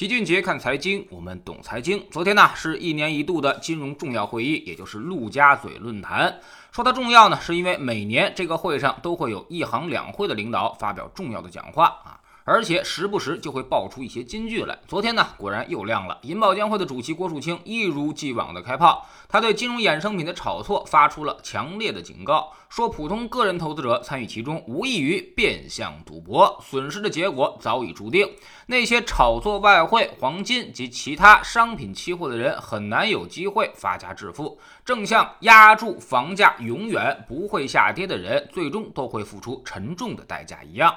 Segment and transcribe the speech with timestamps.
[0.00, 2.02] 齐俊杰看财经，我们懂财经。
[2.10, 6.40] 昨天呢，是一年一度的金融重要会议，也就是陆家嘴论坛。
[6.72, 12.19] 说它重要呢，是因为每年这个会上都会有一行两会的领导发表重要的讲话啊。
[12.50, 14.76] 而且时不时就会爆出一些金句来。
[14.88, 16.18] 昨天呢，果然又亮了。
[16.22, 28.28] 银保监会的主席郭树清一如既往的开炮，他对金融衍生品的炒作发出了强烈的警告，说普通个人投资者参与其中无异于变相赌博，损失的结果早已注定。
[28.66, 40.92] 那些炒作外汇、黄金及其他商品期货的人很难有机会发家致富，正像压住房价永远不会下跌的人，最终都会付出沉重的代价一样。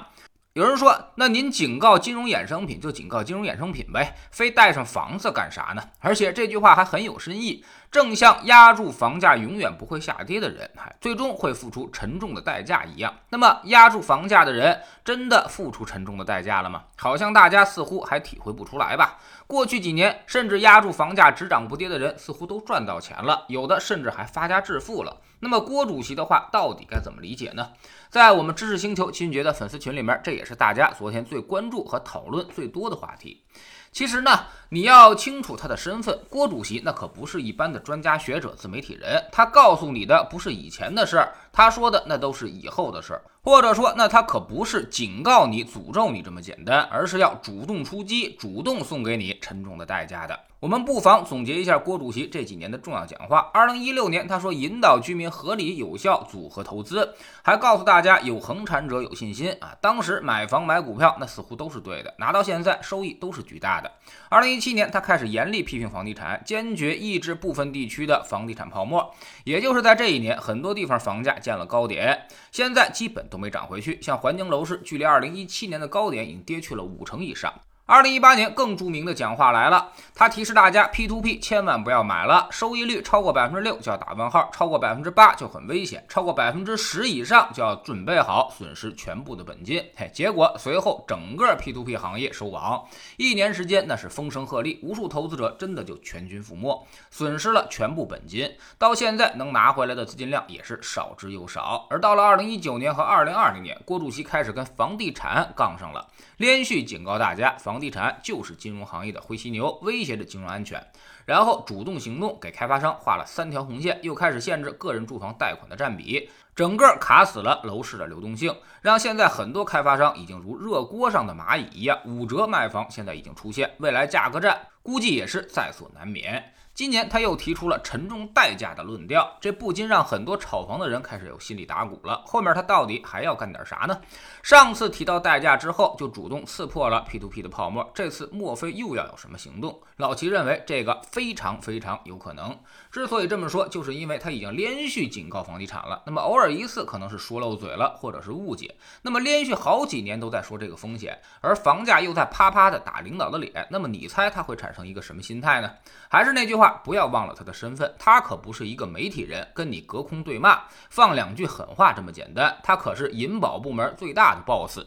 [0.54, 5.82] 有人说，那您警告金融衍生品就警告金融衍生品呗，非带上房子干啥呢？
[5.98, 13.12] 而且这句话还很有深意，正像压住房价永远不会下跌的人，最终会付出沉重的代价一样。
[13.30, 16.84] 那么压住房价的人真的付出沉重的代价了吗？
[16.96, 19.18] 好像大家似乎还体会不出来吧。
[19.48, 25.20] 过去几年，甚至压住房价只涨不跌的人似乎都赚到钱了，有的甚至还发家致富了。
[25.40, 27.70] 那么郭主席的话到底该怎么理解呢？
[28.08, 33.42] 在我们知识星球秦觉的粉丝群里面，这也是大家昨天最关注和讨论最多的话题。
[33.90, 34.30] 其实呢，
[34.70, 50.40] 你要清楚他的身份，郭主席那可不是一般的专家学者、自媒体人，他告诉你的不是以前的事儿，他说的那都是以后的事儿，或者说，那他可不是警告你、诅咒你这么简单，而是要主动出击，主动送给你沉重的代价的。
[50.60, 53.50] 我们不妨总结一下郭主席这几年的重要讲话。
[53.52, 59.76] 二零一六年，他说引导居民合理有效组合投资，还告诉大家有恒产者有信心啊。
[59.82, 63.92] 当时买房买股票那似乎都是对的，拿到现在收益都是巨大的。
[64.30, 69.14] 二零一七年，他开始严厉批评房地产，坚决抑制部分地区的房地产泡沫。
[69.44, 74.00] 也就是在这一年，很多地方房价见了高点，现在基本都没涨回去。
[74.00, 77.52] 像环境楼市，距离二零一七年的高点已经跌去了五成以上。
[77.86, 89.84] 二零一八年更著名的讲话来了，他提示大家 P to P 千万不要买了，收益率超过百分之六就要打问号，超过百分之八就很危险，超过百分之十以上就要准备好损失全部的本金。
[89.96, 92.82] 嘿，结果随后整个 P to P 行业收网，
[93.18, 101.86] 一年时间那是风声鹤唳，无数投资者真的就全军覆没，损失了全部本金，到现在能拿回来的资金量也是少之又少。
[101.90, 106.08] 而到了二零一九年和二零二零年，郭主席开始跟房地产杠上了，
[106.38, 107.73] 连续警告大家房。
[107.74, 110.80] 房地产就是金融行业的灰犀牛，威胁着金融安全。
[111.24, 126.52] 然后主动行动，给开发商画了三条红线，又开始限制个人住房贷款的占比，整个卡死了楼市的流动性，让现在很多开发商已经如热锅上的蚂蚁一样，五折卖房现在已经出现，未来价格战估计也是在所难免。
[126.74, 132.20] 今年他又提出了沉重代价的论调，这不禁让很多炒房的人开始有心里打鼓了。
[132.26, 134.00] 后面他到底还要干点啥呢？
[134.42, 139.80] 上次提到代价之后，就主动刺破了 P2P 的泡沫，这次莫非又要有什么行动？
[139.98, 142.58] 老齐认为这个非常非常有可能。
[142.90, 146.02] 之所以这么说，就是因为他已经连续警告房地产了。
[146.04, 148.74] 那么偶尔一次可能是说漏嘴了，或者是误解。
[149.02, 153.64] 那么连续好几年都在说这个风险，而房价又在啪啪的打领导的脸。
[153.70, 155.70] 那么你猜他会产生成一个什么心态呢？
[156.08, 156.82] 还是那句话。
[156.84, 162.54] 不要忘了他的身份，他可不是一个媒体人，跟你隔空对骂，放两句狠话这么简单。
[162.62, 164.80] 他可是银保部门最大的 boss。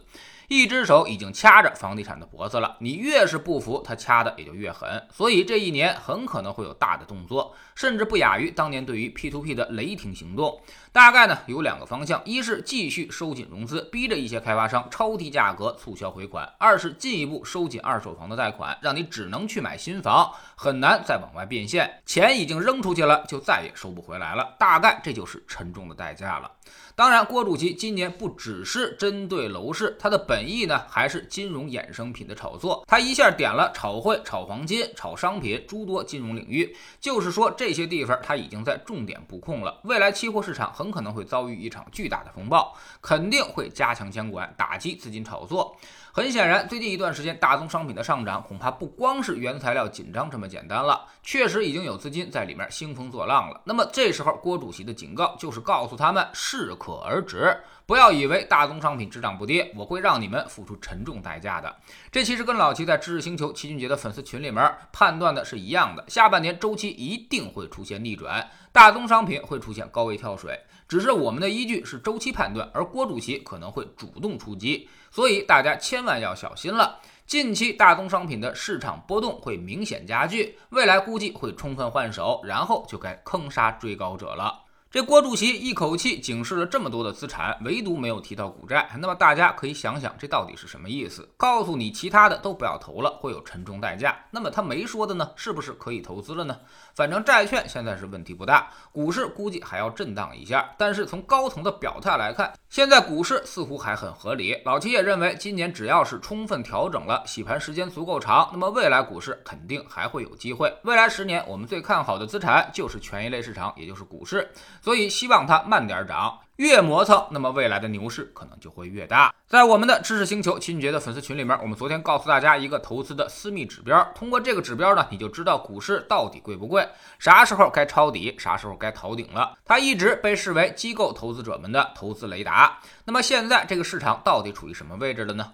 [0.49, 5.05] 一只手已经掐着房地产的脖子了，你越是不服，他掐的也就越狠。
[5.11, 10.61] 所以这一年很可能会有大的动作，甚至不亚于当年对于 P2P 的雷霆行动。
[10.93, 22.01] 大概呢有两个方向：一是继续收紧融资，逼着一些开发商超低价格促销回款；二是进一步收紧二手房的贷款，让你只能去买新房，很难再往外变现。
[22.05, 24.55] 钱已经扔出去了，就再也收不回来了。
[24.57, 26.49] 大概这就是沉重的代价了。
[26.95, 32.85] 当然，郭主席今年不只是针对楼市，他的本本意呢还是金融衍生品的炒作。
[32.85, 39.81] 他一下点了炒汇、炒黄金、炒商品诸多金融领域，就是说这些地方他已经在重点布控了。
[39.85, 45.75] 未来期货市场很可能会遭遇一场巨大的风暴，肯定会加强监管，打击资金炒作。
[46.17, 53.61] 很显然，最近一段时间大宗商品的上涨，恐怕不光是原材料紧张这么简单了，确实已经有资金在里面兴风作浪了。
[53.65, 57.55] 那么这时候，郭主席的警告就是告诉他们适可而止，
[57.85, 61.75] 不要以为大宗商品只涨不跌，我会让你们付出沉重代价的。
[62.11, 70.59] 这其实跟老齐在知识星球齐俊杰的粉丝群里面判断的是一样的，下半年周期一定会出现逆转，大宗商品会出现高位跳水。
[70.87, 76.99] 只是我们的依据是周期判断，而郭主席可能会主动出击，所以大家千万要小心了。
[77.25, 84.61] 近期大宗商品的市场波动会明显加剧，未来估计会充分换手，然后就该坑杀追高者了。
[84.89, 88.89] 这郭主席一口气警示了这么多的资产，唯独没有提到股债。
[88.99, 91.27] 那么大家可以想想，这到底是什么意思？
[91.35, 94.17] 告诉你，其他的都不要投了，会有沉重代价。
[94.31, 96.57] 那么他没说的呢，是不是可以投资了呢？
[96.95, 100.73] 反正债券现在是问题不大，股市估计还要震荡一下。
[100.77, 104.57] 但是从高层的表态来看，现在股市似乎还很合理。
[104.63, 110.73] 老齐也认为，今年只要是充分调整了，洗盘时间足够长，那么未来股市肯定还会有机会。
[110.83, 114.49] 未来十年，我们最看好的资产就是权益类市场，也就是股市。
[114.81, 119.33] 所以希望它慢点涨，越磨蹭，那么未来的牛市可能就会越大。
[119.47, 126.87] 在我们的知识星球秦杰的粉丝群里面，我们昨天告诉大家一个投资的私密指标，通过这个指标呢，你就知道股市到底贵不贵，
[127.17, 129.57] 啥时候该抄底，啥时候该逃顶了。
[129.63, 132.79] 它一直被视为机构投资者们的投资雷达。
[133.05, 135.53] 那么现在这个市场到底处于什么位置了呢？